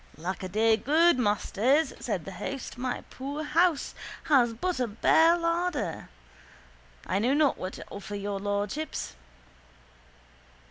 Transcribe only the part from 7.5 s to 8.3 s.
what to offer